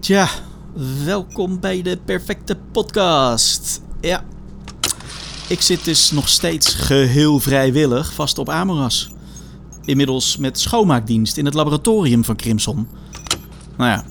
[0.00, 0.28] Tja,
[1.04, 3.82] welkom bij de perfecte podcast.
[4.00, 4.24] Ja,
[5.48, 9.10] ik zit dus nog steeds geheel vrijwillig vast op Amoras.
[9.84, 12.88] Inmiddels met schoonmaakdienst in het laboratorium van Crimson.
[13.76, 14.04] Nou ja,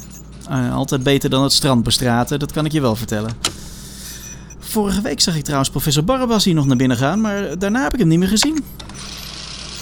[0.50, 3.32] eh, altijd beter dan het strand bestraten, dat kan ik je wel vertellen.
[4.60, 7.94] Vorige week zag ik trouwens professor Barabbas hier nog naar binnen gaan, maar daarna heb
[7.94, 8.64] ik hem niet meer gezien.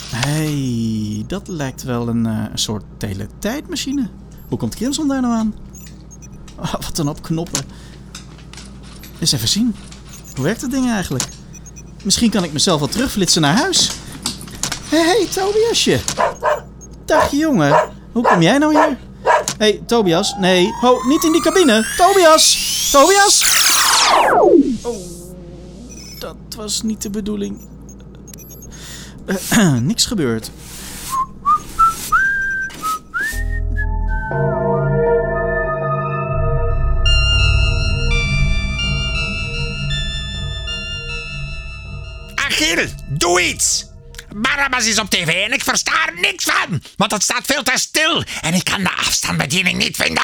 [0.09, 4.09] hey, dat lijkt wel een, een soort teletijdmachine.
[4.51, 5.55] Hoe komt Crimson daar nou aan?
[6.59, 7.61] Oh, wat een op knoppen.
[9.19, 9.75] Eens even zien.
[10.35, 11.23] Hoe werkt dat ding eigenlijk?
[12.03, 13.91] Misschien kan ik mezelf wel terugflitsen naar huis.
[14.89, 15.99] Hé, hey, hey, Tobiasje.
[17.05, 17.89] Dag jongen.
[18.11, 18.97] Hoe kom jij nou hier?
[19.57, 20.35] Hé, hey, Tobias.
[20.39, 20.73] Nee.
[20.81, 21.85] Ho, niet in die cabine.
[21.97, 22.89] Tobias.
[22.91, 23.43] Tobias.
[24.81, 24.97] Oh,
[26.19, 27.67] dat was niet de bedoeling.
[29.81, 30.51] Niks gebeurd.
[43.09, 43.85] Doe iets!
[44.35, 47.71] Barabbas is op tv en ik versta er niks van, want het staat veel te
[47.75, 50.23] stil en ik kan de afstandsbediening niet vinden.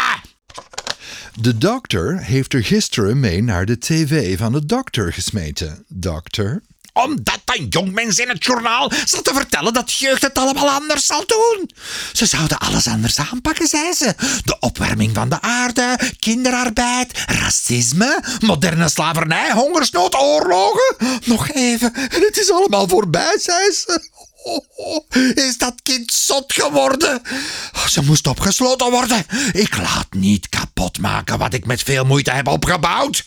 [1.33, 5.85] De dokter heeft er gisteren mee naar de tv van de dokter gesmeten.
[5.87, 6.63] Dokter?
[7.03, 11.23] Omdat een jongmens in het journaal zat te vertellen dat jeugd het allemaal anders zal
[11.25, 11.69] doen.
[12.13, 14.15] Ze zouden alles anders aanpakken, zei ze.
[14.43, 20.95] De opwarming van de aarde, kinderarbeid, racisme, moderne slavernij, hongersnood, oorlogen.
[21.25, 24.15] Nog even en het is allemaal voorbij, zei ze.
[25.47, 27.21] Is dat kind zot geworden?
[27.89, 29.25] Ze moest opgesloten worden.
[29.51, 33.25] Ik laat niet kapot maken wat ik met veel moeite heb opgebouwd.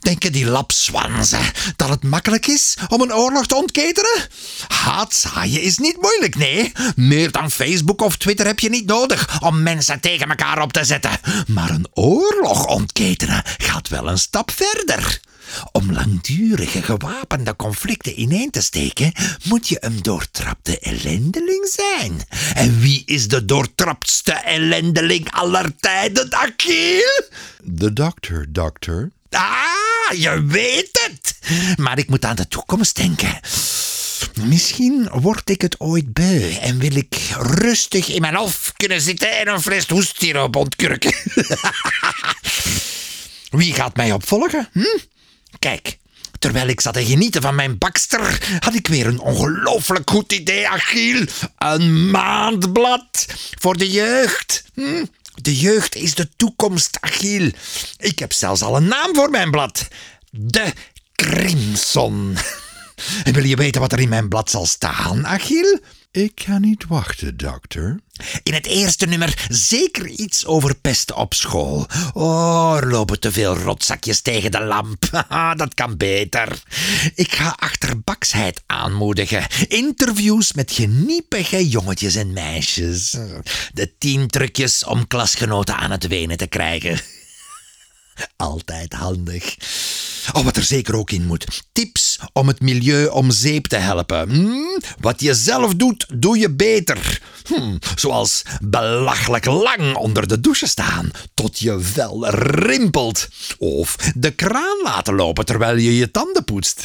[0.00, 4.28] Denken die lapswanzen dat het makkelijk is om een oorlog te ontketenen?
[4.68, 6.72] Haatzaaien is niet moeilijk, nee.
[6.96, 10.84] Meer dan Facebook of Twitter heb je niet nodig om mensen tegen elkaar op te
[10.84, 11.20] zetten.
[11.46, 15.20] Maar een oorlog ontketenen gaat wel een stap verder.
[15.72, 19.12] Om langdurige gewapende conflicten ineen te steken,
[19.44, 22.20] moet je een doortrapte ellendeling zijn.
[22.54, 27.28] En wie is de doortraptste ellendeling aller tijden, Achille?
[27.62, 29.10] De dokter, dokter.
[29.30, 29.79] Ah,
[30.16, 31.38] je weet het.
[31.78, 33.40] Maar ik moet aan de toekomst denken.
[34.42, 39.38] Misschien word ik het ooit beu en wil ik rustig in mijn hof kunnen zitten
[39.38, 41.10] en een fles hoestsiroop ontkurken.
[43.50, 44.68] Wie gaat mij opvolgen?
[44.72, 44.98] Hm?
[45.58, 45.98] Kijk,
[46.38, 50.68] terwijl ik zat te genieten van mijn bakster, had ik weer een ongelooflijk goed idee,
[50.68, 51.28] Achille.
[51.58, 53.26] Een maandblad
[53.58, 54.64] voor de jeugd.
[54.74, 55.04] Hm?
[55.42, 57.52] De jeugd is de toekomst, Achille.
[57.98, 59.88] Ik heb zelfs al een naam voor mijn blad.
[60.30, 60.72] De
[61.14, 62.36] Crimson.
[63.24, 65.82] En wil je weten wat er in mijn blad zal staan, Achille?
[66.12, 68.00] Ik kan niet wachten, dokter.
[68.42, 71.86] In het eerste nummer zeker iets over pesten op school.
[72.12, 75.26] Oh, er lopen te veel rotzakjes tegen de lamp.
[75.56, 76.62] Dat kan beter.
[77.14, 79.46] Ik ga achterbaksheid aanmoedigen.
[79.68, 83.16] Interviews met geniepige jongetjes en meisjes.
[83.72, 87.00] De tien trucjes om klasgenoten aan het wenen te krijgen.
[88.36, 89.56] Altijd handig.
[90.32, 91.46] Oh, wat er zeker ook in moet.
[91.72, 94.30] Tips om het milieu om zeep te helpen.
[94.30, 94.80] Hm?
[95.00, 97.20] Wat je zelf doet, doe je beter.
[97.46, 103.28] Hm, zoals belachelijk lang onder de douche staan tot je vel rimpelt.
[103.58, 106.84] Of de kraan laten lopen terwijl je je tanden poetst.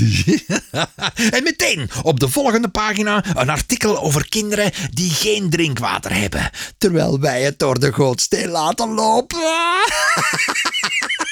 [1.36, 6.50] en meteen op de volgende pagina een artikel over kinderen die geen drinkwater hebben.
[6.78, 9.40] Terwijl wij het door de gootsteen laten lopen.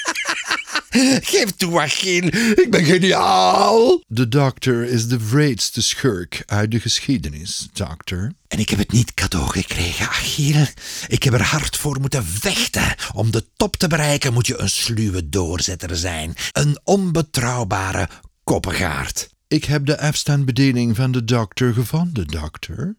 [1.22, 2.30] Geef toe, Achille.
[2.54, 4.02] Ik ben geniaal.
[4.06, 8.32] De dokter is de wreedste schurk uit de geschiedenis, dokter.
[8.48, 10.68] En ik heb het niet cadeau gekregen, Achille.
[11.08, 12.94] Ik heb er hard voor moeten vechten.
[13.14, 16.34] Om de top te bereiken moet je een sluwe doorzetter zijn.
[16.52, 18.08] Een onbetrouwbare
[18.44, 19.28] koppengaard.
[19.48, 22.96] Ik heb de afstandsbediening van de dokter gevonden, dokter.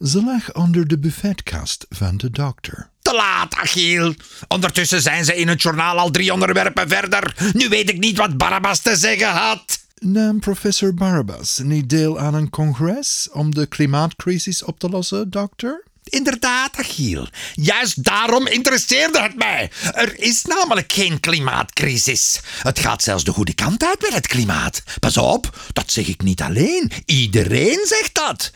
[0.00, 2.90] Ze lag onder de buffetkast van de dokter.
[3.02, 4.16] Te laat, Achille.
[4.48, 7.34] Ondertussen zijn ze in het journaal al drie onderwerpen verder.
[7.52, 9.80] Nu weet ik niet wat Barabbas te zeggen had.
[9.98, 15.84] Nam professor Barabbas niet deel aan een congres om de klimaatcrisis op te lossen, dokter?
[16.04, 17.28] Inderdaad, Achille.
[17.54, 19.70] Juist daarom interesseerde het mij.
[19.92, 22.40] Er is namelijk geen klimaatcrisis.
[22.62, 24.82] Het gaat zelfs de goede kant uit met het klimaat.
[25.00, 26.92] Pas op, dat zeg ik niet alleen.
[27.04, 28.52] Iedereen zegt dat.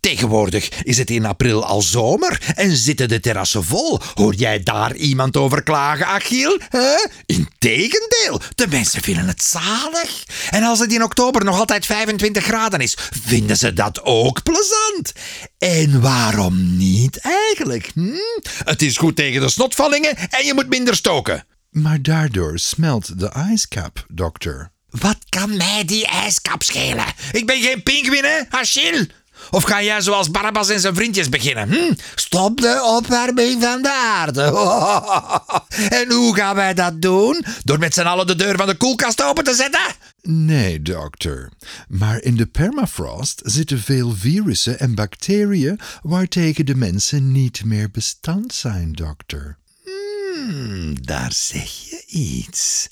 [0.00, 4.00] Tegenwoordig is het in april al zomer en zitten de terrassen vol.
[4.14, 6.58] Hoor jij daar iemand over klagen, Achiel?
[6.70, 7.04] Huh?
[7.26, 10.24] Integendeel, de mensen vinden het zalig.
[10.50, 15.12] En als het in oktober nog altijd 25 graden is, vinden ze dat ook plezant.
[15.58, 17.90] En waarom niet eigenlijk?
[17.94, 18.10] Hm?
[18.64, 21.46] Het is goed tegen de snotvallingen en je moet minder stoken.
[21.70, 24.70] Maar daardoor smelt de ijskap, dokter.
[24.90, 27.04] Wat kan mij die ijskap schelen?
[27.32, 29.08] Ik ben geen pinguïn, hè, Achille?
[29.50, 31.68] Of ga jij zoals Barabbas en zijn vriendjes beginnen?
[31.68, 31.92] Hm?
[32.14, 34.42] Stop de opwarming van de aarde.
[36.00, 37.44] en hoe gaan wij dat doen?
[37.64, 39.94] Door met z'n allen de deur van de koelkast open te zetten?
[40.22, 41.50] Nee, dokter.
[41.88, 48.54] Maar in de permafrost zitten veel virussen en bacteriën waartegen de mensen niet meer bestand
[48.54, 49.58] zijn, dokter.
[49.84, 52.88] Hmm, daar zeg je iets.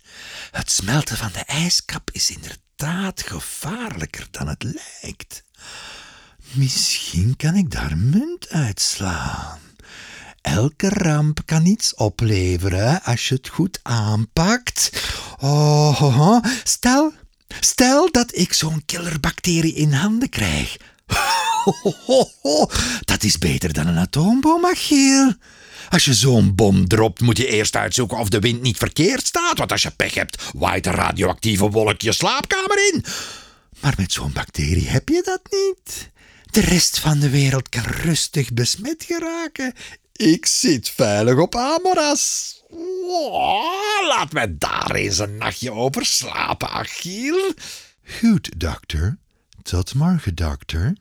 [0.51, 5.43] Het smelten van de ijskap is inderdaad gevaarlijker dan het lijkt.
[6.53, 9.59] Misschien kan ik daar munt uitslaan.
[10.43, 14.91] Elke ramp kan iets opleveren als je het goed aanpakt.
[15.41, 17.13] Oh, stel,
[17.61, 20.77] stel dat ik zo'n killerbacterie in handen krijg.
[23.05, 25.35] Dat is beter dan een atoomboom, Achiel.
[25.89, 29.59] Als je zo'n bom dropt, moet je eerst uitzoeken of de wind niet verkeerd staat.
[29.59, 33.05] Want als je pech hebt, waait een radioactieve wolk je slaapkamer in.
[33.81, 36.11] Maar met zo'n bacterie heb je dat niet.
[36.51, 39.73] De rest van de wereld kan rustig besmet geraken.
[40.13, 42.57] Ik zit veilig op Amoras.
[44.09, 47.53] Laat mij daar eens een nachtje over slapen, Achiel.
[48.21, 49.19] Goed, dokter.
[49.63, 50.97] Tot morgen, dokter.